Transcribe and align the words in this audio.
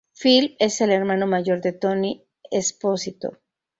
Phil 0.15 0.55
es 0.57 0.81
el 0.81 0.89
hermano 0.91 1.27
mayor 1.27 1.61
de 1.61 1.73
Tony 1.73 2.25
Esposito. 2.49 3.37